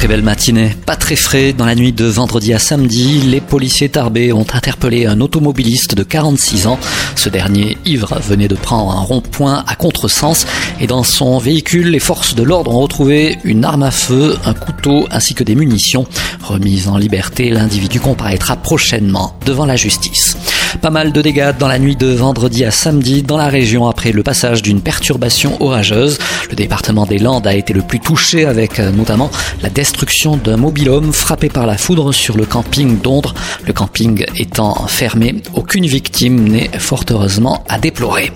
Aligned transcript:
Très 0.00 0.08
belle 0.08 0.22
matinée, 0.22 0.74
pas 0.86 0.96
très 0.96 1.14
frais. 1.14 1.52
Dans 1.52 1.66
la 1.66 1.74
nuit 1.74 1.92
de 1.92 2.06
vendredi 2.06 2.54
à 2.54 2.58
samedi, 2.58 3.20
les 3.20 3.42
policiers 3.42 3.90
tarbés 3.90 4.32
ont 4.32 4.46
interpellé 4.54 5.04
un 5.04 5.20
automobiliste 5.20 5.94
de 5.94 6.02
46 6.02 6.68
ans. 6.68 6.78
Ce 7.16 7.28
dernier, 7.28 7.76
ivre, 7.84 8.18
venait 8.26 8.48
de 8.48 8.54
prendre 8.54 8.92
un 8.92 9.00
rond-point 9.00 9.62
à 9.66 9.74
contresens 9.74 10.46
et 10.80 10.86
dans 10.86 11.02
son 11.02 11.36
véhicule, 11.36 11.90
les 11.90 11.98
forces 11.98 12.34
de 12.34 12.42
l'ordre 12.42 12.74
ont 12.74 12.80
retrouvé 12.80 13.36
une 13.44 13.62
arme 13.62 13.82
à 13.82 13.90
feu, 13.90 14.38
un 14.46 14.54
couteau 14.54 15.06
ainsi 15.10 15.34
que 15.34 15.44
des 15.44 15.54
munitions. 15.54 16.06
Remise 16.42 16.88
en 16.88 16.96
liberté, 16.96 17.50
l'individu 17.50 18.00
comparaîtra 18.00 18.56
prochainement 18.56 19.38
devant 19.44 19.66
la 19.66 19.76
justice. 19.76 20.38
Pas 20.78 20.90
mal 20.90 21.12
de 21.12 21.20
dégâts 21.20 21.52
dans 21.58 21.68
la 21.68 21.78
nuit 21.78 21.96
de 21.96 22.06
vendredi 22.06 22.64
à 22.64 22.70
samedi 22.70 23.22
dans 23.22 23.36
la 23.36 23.48
région 23.48 23.88
après 23.88 24.12
le 24.12 24.22
passage 24.22 24.62
d'une 24.62 24.80
perturbation 24.80 25.60
orageuse. 25.60 26.18
Le 26.48 26.56
département 26.56 27.06
des 27.06 27.18
Landes 27.18 27.46
a 27.46 27.54
été 27.54 27.72
le 27.72 27.82
plus 27.82 28.00
touché 28.00 28.46
avec 28.46 28.78
euh, 28.78 28.90
notamment 28.92 29.30
la 29.62 29.68
destruction 29.68 30.36
d'un 30.36 30.56
mobil-homme 30.56 31.12
frappé 31.12 31.48
par 31.48 31.66
la 31.66 31.76
foudre 31.76 32.12
sur 32.12 32.36
le 32.36 32.46
camping 32.46 33.00
d'Ondre. 33.00 33.34
Le 33.66 33.72
camping 33.72 34.24
étant 34.36 34.86
fermé, 34.86 35.42
aucune 35.54 35.86
victime 35.86 36.48
n'est 36.48 36.70
fort 36.78 37.04
heureusement 37.10 37.64
à 37.68 37.78
déplorer. 37.78 38.32